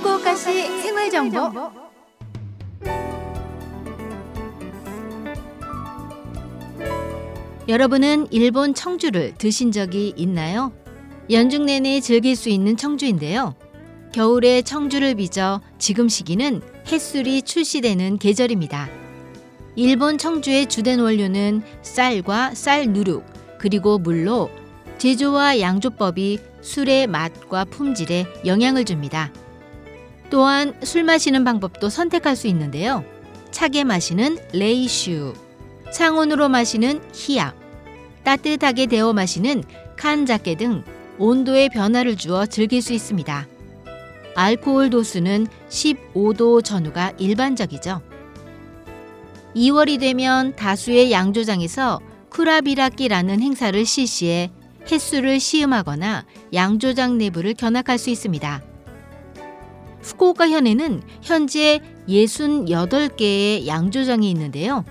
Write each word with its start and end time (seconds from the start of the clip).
후쿠오카시 0.00 0.80
생활 0.80 1.10
정보 1.10 1.70
여러분은 7.68 8.26
일본 8.30 8.74
청주를 8.74 9.34
드신 9.36 9.70
적이 9.72 10.14
있나요? 10.16 10.72
연중 11.30 11.66
내내 11.66 12.00
즐길 12.00 12.34
수 12.34 12.48
있는 12.48 12.76
청주인데요. 12.76 13.54
겨울에 14.12 14.62
청주를 14.62 15.14
빚어 15.16 15.60
지금 15.78 16.08
시기는 16.08 16.62
햇술이 16.90 17.42
출시되는 17.42 18.18
계절입니다. 18.18 18.88
일본 19.76 20.18
청주의 20.18 20.66
주된 20.66 20.98
원료는 21.00 21.62
쌀과 21.82 22.54
쌀 22.54 22.86
누룩, 22.86 23.24
그리고 23.58 23.98
물로 23.98 24.50
제조와 24.98 25.60
양조법이 25.60 26.38
술의 26.62 27.06
맛과 27.06 27.66
품질에 27.66 28.26
영향을 28.46 28.84
줍니다. 28.84 29.30
또한 30.30 30.74
술 30.82 31.02
마시는 31.02 31.44
방법도 31.44 31.88
선택할 31.88 32.36
수 32.36 32.46
있는데요. 32.46 33.04
차게 33.50 33.84
마시는 33.84 34.38
레이슈, 34.52 35.34
상온으로 35.92 36.48
마시는 36.48 37.00
히압, 37.12 37.54
따뜻하게 38.22 38.86
데워 38.86 39.12
마시는 39.12 39.64
칸자케 39.96 40.54
등 40.54 40.84
온도의 41.18 41.68
변화를 41.68 42.16
주어 42.16 42.46
즐길 42.46 42.80
수 42.80 42.92
있습니다. 42.92 43.46
알코올 44.36 44.90
도수는 44.90 45.48
15도 45.68 46.64
전후가 46.64 47.12
일반적이죠. 47.18 48.00
2월이 49.54 49.98
되면 49.98 50.54
다수의 50.54 51.10
양조장에서 51.10 52.00
쿠라비라키라는 52.30 53.40
행사를 53.40 53.84
실시해 53.84 54.52
횟수를 54.90 55.40
시음하거나 55.40 56.24
양조장 56.54 57.18
내부를 57.18 57.54
견학할 57.54 57.98
수 57.98 58.10
있습니다. 58.10 58.69
후쿠오카 60.02 60.48
현에는 60.48 61.02
현재 61.22 61.80
68개의 62.08 63.66
양조장이 63.66 64.30
있는데요. 64.30 64.84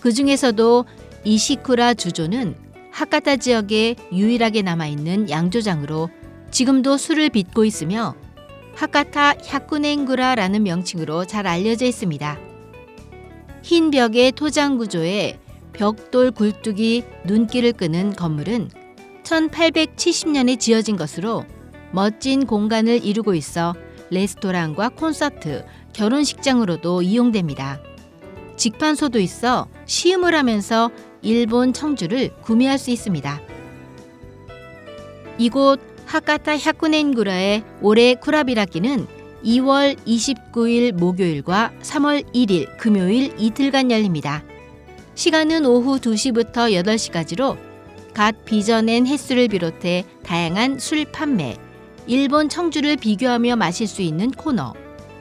그 0.00 0.12
중에서도 0.12 0.84
이시쿠라 1.24 1.94
주조는 1.94 2.56
하카타 2.90 3.36
지역에 3.36 3.96
유일하게 4.12 4.62
남아있는 4.62 5.30
양조장으로 5.30 6.10
지금도 6.50 6.96
술을 6.98 7.30
빚고 7.30 7.64
있으며 7.64 8.14
하카타 8.74 9.34
샤쿠넨구라라는 9.42 10.62
명칭으로 10.62 11.24
잘 11.24 11.46
알려져 11.46 11.86
있습니다. 11.86 12.38
흰 13.62 13.90
벽의 13.90 14.32
토장 14.32 14.76
구조에 14.76 15.38
벽돌 15.72 16.30
굴뚝이 16.32 17.04
눈길을 17.24 17.72
끄는 17.72 18.14
건물은 18.14 18.70
1870년에 19.22 20.58
지어진 20.58 20.96
것으로 20.96 21.44
멋진 21.92 22.46
공간을 22.46 23.04
이루고 23.04 23.34
있어 23.34 23.74
레스토랑과 24.12 24.90
콘서트, 24.90 25.64
결혼식장으로도 25.94 27.02
이용됩니다. 27.02 27.80
직판소도 28.56 29.18
있어 29.20 29.66
시음을 29.86 30.34
하면서 30.34 30.90
일본 31.22 31.72
청주를 31.72 32.30
구매할 32.42 32.78
수 32.78 32.90
있습니다. 32.90 33.40
이곳 35.38 35.80
하카타 36.06 36.58
샤쿠넨구라의 36.58 37.64
올해 37.80 38.14
쿠라비라키는 38.14 39.06
2월 39.44 39.96
29일 40.06 40.92
목요일과 40.92 41.72
3월 41.82 42.24
1일 42.34 42.76
금요일 42.76 43.34
이틀간 43.38 43.90
열립니다. 43.90 44.44
시간은 45.14 45.64
오후 45.66 45.98
2시부터 45.98 46.72
8시까지로 46.84 47.56
갓 48.14 48.44
빚어낸 48.44 49.06
횟수를 49.06 49.48
비롯해 49.48 50.04
다양한 50.22 50.78
술 50.78 51.04
판매, 51.06 51.56
일본 52.06 52.48
청주를 52.48 52.96
비교하며 52.96 53.56
마실 53.56 53.86
수 53.86 54.02
있는 54.02 54.30
코너, 54.30 54.74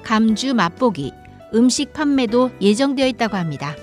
감주 0.04 0.54
맛보기, 0.54 1.12
음식 1.54 1.94
판매도 1.94 2.52
예정되어 2.60 3.08
있다고 3.08 3.38
합니다. 3.38 3.76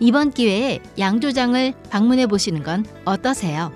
이번 0.00 0.30
기회에 0.30 0.80
양조장을 0.98 1.72
방문해 1.90 2.26
보시는 2.26 2.62
건 2.62 2.84
어떠세요? 3.04 3.72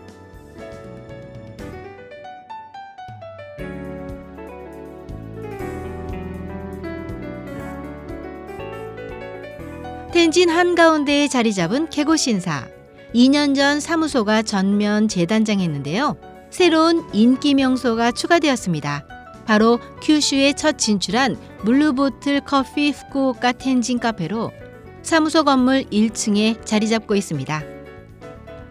텐진 10.12 10.50
한가운데에 10.50 11.26
자리 11.28 11.54
잡은 11.54 11.88
개고신사. 11.88 12.68
2년 13.14 13.56
전 13.56 13.80
사무소가 13.80 14.42
전면 14.42 15.08
재단장했는데요. 15.08 16.31
새로운 16.52 17.02
인기 17.14 17.54
명소가 17.54 18.12
추가되었습니다. 18.12 19.06
바로 19.46 19.80
큐슈에 20.02 20.52
첫 20.52 20.76
진출한 20.76 21.38
물루보틀 21.64 22.42
커피 22.42 22.90
후쿠오카 22.90 23.52
텐진 23.52 23.98
카페로 23.98 24.52
사무소 25.00 25.44
건물 25.44 25.84
1층에 25.84 26.62
자리 26.66 26.90
잡고 26.90 27.16
있습니다. 27.16 27.62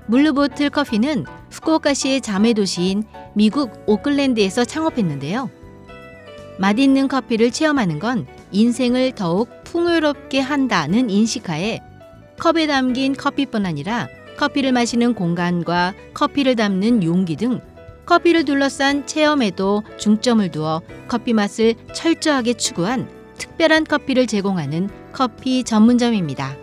물루보틀 0.05 0.69
커피는 0.69 1.25
후쿠오카시의 1.49 2.21
자매 2.21 2.53
도시인 2.53 3.03
미국 3.33 3.71
오클랜드에서 3.87 4.63
창업했는데요. 4.63 5.49
맛있는 6.59 7.07
커피를 7.07 7.49
체험하는 7.49 7.97
건 7.97 8.27
인생을 8.51 9.13
더욱 9.13 9.49
풍요롭게 9.63 10.39
한다는 10.39 11.09
인식하에 11.09 11.79
컵에 12.37 12.67
담긴 12.67 13.15
커피뿐 13.15 13.65
아니라 13.65 14.07
커피를 14.37 14.71
마시는 14.71 15.15
공간과 15.15 15.95
커피를 16.13 16.55
담는 16.55 17.03
용기 17.03 17.35
등 17.35 17.59
커피를 18.05 18.45
둘러싼 18.45 19.05
체험에도 19.05 19.83
중점을 19.97 20.49
두어 20.51 20.81
커피 21.07 21.33
맛을 21.33 21.75
철저하게 21.93 22.53
추구한 22.55 23.09
특별한 23.37 23.85
커피를 23.85 24.27
제공하는 24.27 24.89
커피 25.11 25.63
전문점입니다. 25.63 26.55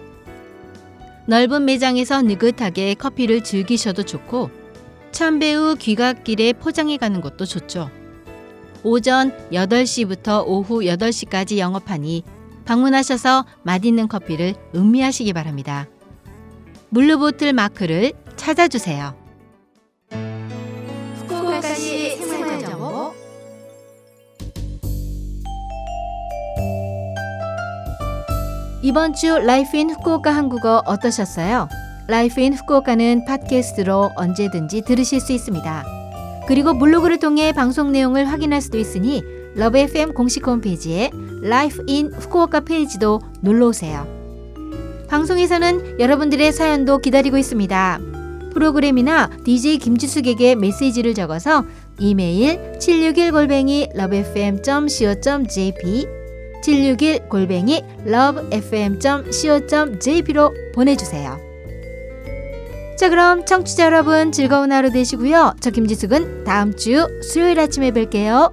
넓은 1.26 1.64
매장에서 1.64 2.22
느긋하게 2.22 2.94
커피를 2.94 3.42
즐기셔도 3.42 4.02
좋고 4.02 4.50
참배 5.12 5.60
후 5.60 5.76
귀갓길에 5.76 6.54
포장해 6.54 6.96
가는 6.96 7.20
것도 7.20 7.44
좋죠. 7.44 7.90
오전 8.82 9.36
8시부터 9.50 10.44
오후 10.46 10.80
8시까지 10.80 11.58
영업하니 11.58 12.22
방문하셔서 12.64 13.44
맛있는 13.62 14.08
커피를 14.08 14.54
음미하시기 14.74 15.32
바랍니다. 15.32 15.88
Blue 16.90 17.15
Bottle 17.15 17.52
마크를 17.52 18.12
찾아주세요. 18.36 19.27
후쿠오카시 21.78 22.16
생활 22.16 22.58
정보 22.58 23.12
이번 28.82 29.14
주 29.14 29.38
Life 29.38 29.76
in 29.76 29.90
후쿠오카 29.90 30.34
한국어 30.34 30.82
어떠셨어요? 30.86 31.68
Life 32.08 32.40
in 32.40 32.54
후쿠오카는 32.54 33.24
팟캐스트로 33.24 34.12
언제든지 34.16 34.82
들으실 34.82 35.20
수 35.20 35.32
있습니다. 35.32 35.84
그리고 36.46 36.78
블로그를 36.78 37.18
통해 37.18 37.52
방송 37.52 37.92
내용을 37.92 38.24
확인할 38.26 38.60
수도 38.60 38.78
있으니 38.78 39.22
Love 39.54 39.78
FM 39.78 40.14
공식 40.14 40.46
홈페이지에 40.46 41.10
Life 41.42 41.82
in 41.86 42.12
후쿠오카 42.12 42.60
페이지도 42.60 43.20
놀러 43.40 43.68
오세요. 43.68 44.06
방송에서는 45.08 46.00
여러분들의 46.00 46.52
사연도 46.52 46.98
기다리고 46.98 47.36
있습니다. 47.36 48.17
프로그램이나 48.50 49.30
DJ 49.44 49.78
김지숙에게 49.78 50.54
메시지를 50.54 51.14
적어서 51.14 51.64
이메일 51.98 52.60
761골뱅이 52.78 53.96
lovefm.co.jp 53.96 56.06
761 56.62 57.28
골뱅이 57.28 57.82
lovefm.co.jp로 58.06 60.54
보내주세요. 60.74 61.48
자 62.98 63.08
그럼 63.08 63.44
청취자 63.44 63.86
여러분 63.86 64.32
즐거운 64.32 64.72
하루 64.72 64.90
되시고요. 64.90 65.54
저 65.60 65.70
김지숙은 65.70 66.44
다음 66.44 66.74
주 66.74 67.06
수요일 67.22 67.60
아침에 67.60 67.92
뵐게요. 67.92 68.52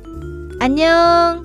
안녕. 0.60 1.45